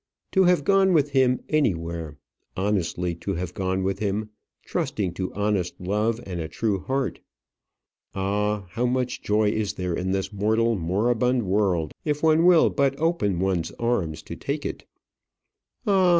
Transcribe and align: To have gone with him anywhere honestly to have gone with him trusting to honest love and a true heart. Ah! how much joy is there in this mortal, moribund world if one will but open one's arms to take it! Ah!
To 0.31 0.45
have 0.45 0.63
gone 0.63 0.93
with 0.93 1.11
him 1.11 1.41
anywhere 1.47 2.17
honestly 2.57 3.13
to 3.17 3.35
have 3.35 3.53
gone 3.53 3.83
with 3.83 3.99
him 3.99 4.31
trusting 4.65 5.13
to 5.13 5.31
honest 5.35 5.79
love 5.79 6.19
and 6.25 6.39
a 6.39 6.47
true 6.47 6.79
heart. 6.79 7.19
Ah! 8.15 8.65
how 8.71 8.87
much 8.87 9.21
joy 9.21 9.49
is 9.51 9.73
there 9.73 9.93
in 9.93 10.09
this 10.11 10.33
mortal, 10.33 10.75
moribund 10.75 11.43
world 11.43 11.93
if 12.03 12.23
one 12.23 12.45
will 12.45 12.71
but 12.71 12.99
open 12.99 13.37
one's 13.39 13.69
arms 13.73 14.23
to 14.23 14.35
take 14.35 14.65
it! 14.65 14.85
Ah! 15.85 16.09